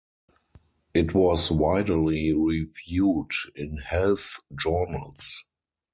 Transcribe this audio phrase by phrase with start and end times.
[0.95, 5.45] It was widely reviewed in health journals.